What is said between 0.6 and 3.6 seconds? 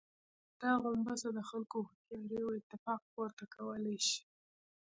دا غومبسه د خلکو هوښياري او اتفاق، پورته